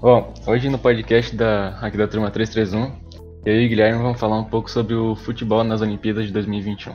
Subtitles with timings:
[0.00, 2.92] Bom, hoje no podcast da, aqui da turma 331,
[3.46, 6.94] eu e o Guilherme vamos falar um pouco sobre o futebol nas Olimpíadas de 2021.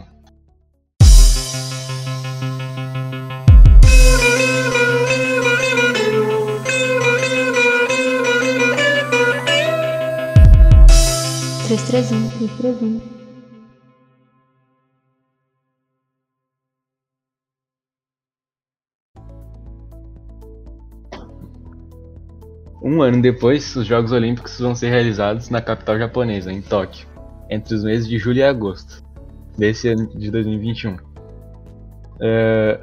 [11.65, 13.20] Três, três, um, três, três, um.
[22.81, 27.07] Um ano depois, os Jogos Olímpicos vão ser realizados na capital japonesa, em Tóquio,
[27.49, 29.03] entre os meses de julho e agosto
[29.55, 30.97] desse ano de 2021.
[32.19, 32.81] É,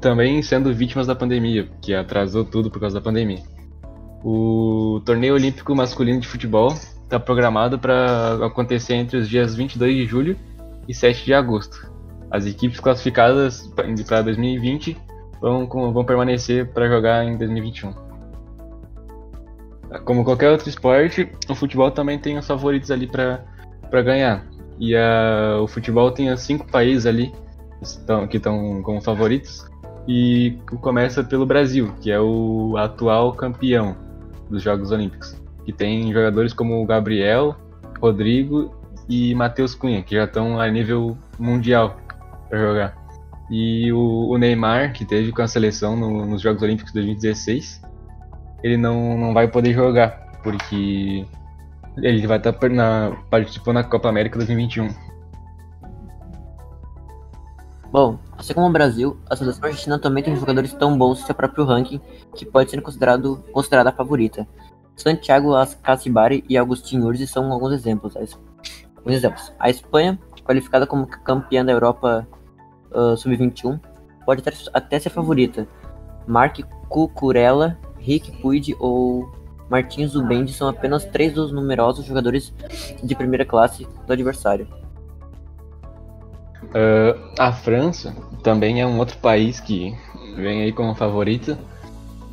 [0.00, 3.42] também sendo vítimas da pandemia, que atrasou tudo por causa da pandemia.
[4.22, 10.04] O torneio olímpico masculino de futebol está programado para acontecer entre os dias 22 de
[10.04, 10.36] julho
[10.86, 11.90] e 7 de agosto.
[12.30, 13.66] As equipes classificadas
[14.06, 14.94] para 2020
[15.40, 18.07] vão, vão permanecer para jogar em 2021.
[20.04, 24.46] Como qualquer outro esporte, o futebol também tem os favoritos ali para ganhar.
[24.78, 27.32] E a, o futebol tem os cinco países ali
[28.28, 29.66] que estão como favoritos.
[30.06, 33.96] E começa pelo Brasil, que é o atual campeão
[34.48, 35.36] dos Jogos Olímpicos.
[35.64, 37.54] Que tem jogadores como o Gabriel,
[38.00, 38.74] Rodrigo
[39.08, 41.98] e Matheus Cunha, que já estão a nível mundial
[42.48, 43.08] para jogar.
[43.50, 47.82] E o, o, Neymar, que teve com a seleção no, nos Jogos Olímpicos de 2016,
[48.62, 51.26] ele não, não vai poder jogar, porque
[51.96, 54.88] ele vai estar tá na, participando na Copa América 2021.
[57.90, 61.34] Bom, assim como o Brasil, a seleção argentina também tem jogadores tão bons em seu
[61.34, 62.00] próprio ranking
[62.36, 64.46] que pode ser considerado, considerada a favorita.
[64.94, 68.14] Santiago Casibari e Agustin Urzi são alguns exemplos.
[68.16, 69.52] Alguns exemplos.
[69.58, 72.26] A Espanha, qualificada como campeã da Europa
[72.92, 73.80] uh, Sub-21,
[74.26, 74.42] pode
[74.74, 75.66] até ser favorita.
[76.26, 77.78] Mark Cucurella
[78.08, 79.30] Rick Puig ou
[79.68, 82.54] Martins Zubendi são apenas três dos numerosos jogadores
[83.04, 84.66] de primeira classe do adversário.
[86.64, 89.94] Uh, a França também é um outro país que
[90.36, 91.58] vem aí como favorita,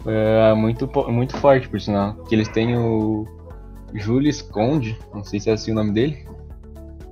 [0.05, 2.13] uh, muito, muito forte por sinal.
[2.29, 3.25] Que eles têm o
[3.94, 6.25] Jules Conde, não sei se é assim o nome dele,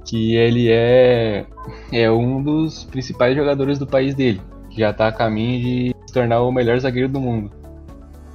[0.05, 1.45] que ele é,
[1.91, 6.13] é um dos principais jogadores do país dele, que já está a caminho de se
[6.13, 7.62] tornar o melhor zagueiro do mundo.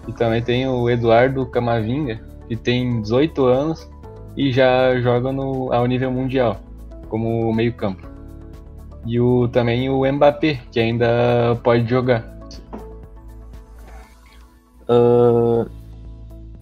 [0.08, 3.88] E também tem o Eduardo Camavinga, que tem 18 anos
[4.36, 6.60] e já joga no, ao nível mundial,
[7.08, 8.08] como meio campo.
[9.06, 12.38] E o, também o Mbappé, que ainda pode jogar.
[14.88, 15.68] Uh,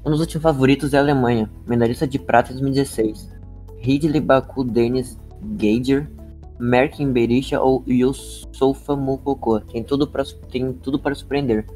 [0.04, 3.30] um dos últimos favoritos é a Alemanha, medalhista de prata 2016.
[3.78, 5.18] Ridley Baku Dennis
[5.56, 6.10] Geiger,
[6.58, 9.60] Merkin Berisha ou Yusufa Mukoko.
[9.60, 11.66] Tem tudo para tem tudo para surpreender.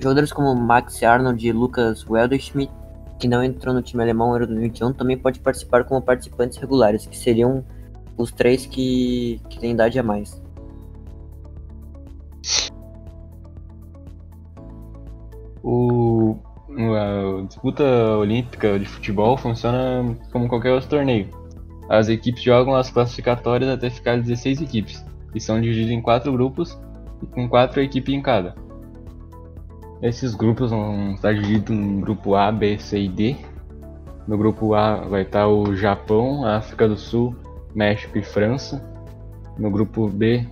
[0.00, 2.72] Jogadores como Max Arnold e Lucas Welderschmidt,
[3.18, 7.16] que não entrou no time alemão Euro 2021, também pode participar como participantes regulares, que
[7.16, 7.62] seriam
[8.16, 10.42] os três que, que têm idade a mais.
[15.62, 16.38] O,
[16.70, 17.84] a disputa
[18.16, 21.28] olímpica de futebol funciona como qualquer outro torneio.
[21.90, 26.80] As equipes jogam as classificatórias até ficar 16 equipes, e são divididas em quatro grupos,
[27.32, 28.69] com quatro equipes em cada.
[30.02, 33.36] Esses grupos vão estar divididos em grupo A, B, C e D.
[34.26, 37.36] No grupo A vai estar o Japão, África do Sul,
[37.74, 38.82] México e França.
[39.58, 40.46] No grupo B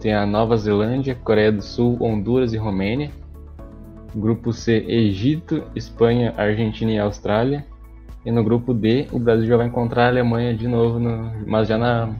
[0.00, 3.10] tem a Nova Zelândia, Coreia do Sul, Honduras e Romênia.
[4.14, 7.66] Grupo C, Egito, Espanha, Argentina e Austrália.
[8.24, 11.66] E no grupo D, o Brasil já vai encontrar a Alemanha de novo, no, mas
[11.66, 12.14] já na,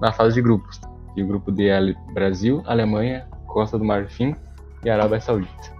[0.00, 0.80] na fase de grupos.
[1.16, 4.34] E o grupo D é Brasil, Alemanha, Costa do Marfim
[4.84, 5.75] e Arábia Saudita.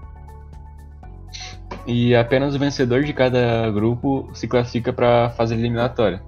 [1.86, 6.20] E apenas o vencedor de cada grupo se classifica para a fase eliminatória,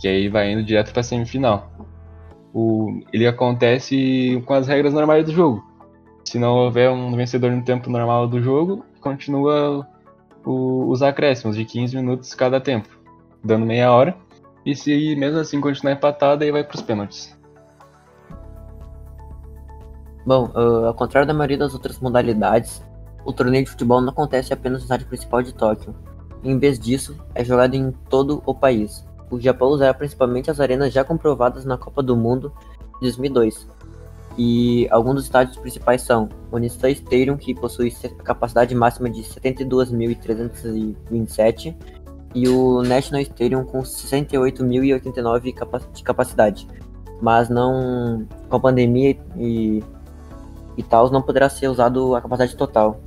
[0.00, 1.70] que aí vai indo direto para a semifinal.
[2.52, 5.64] O, ele acontece com as regras normais do jogo.
[6.24, 9.86] Se não houver um vencedor no tempo normal do jogo, continua
[10.44, 12.88] o, os acréscimos de 15 minutos cada tempo,
[13.42, 14.16] dando meia hora.
[14.66, 17.38] E se mesmo assim continuar empatado, aí vai para os pênaltis.
[20.26, 22.82] Bom, uh, ao contrário da maioria das outras modalidades,
[23.24, 25.94] o torneio de futebol não acontece apenas no estádio principal de Tóquio.
[26.42, 29.06] Em vez disso, é jogado em todo o país.
[29.30, 32.52] O Japão usará principalmente as arenas já comprovadas na Copa do Mundo
[32.94, 33.66] de 2002.
[34.36, 37.92] E alguns dos estádios principais são o Nissan Stadium, que possui
[38.24, 41.76] capacidade máxima de 72.327,
[42.34, 46.66] e o National Stadium com 68.089 de capacidade.
[47.22, 49.84] Mas não com a pandemia e,
[50.76, 53.00] e tal, não poderá ser usado a capacidade total.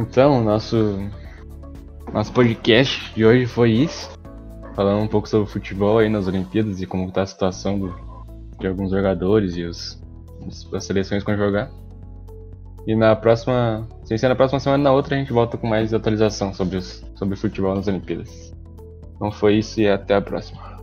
[0.00, 0.98] Então, nosso
[2.12, 4.10] nosso podcast de hoje foi isso.
[4.74, 7.94] Falando um pouco sobre futebol aí nas Olimpíadas e como está a situação do,
[8.60, 10.00] de alguns jogadores e os,
[10.72, 11.70] as seleções que vão jogar.
[12.86, 15.92] E na próxima, sem ser na próxima semana, na outra a gente volta com mais
[15.92, 18.54] atualização sobre, os, sobre futebol nas Olimpíadas.
[19.16, 20.77] Então foi isso e até a próxima.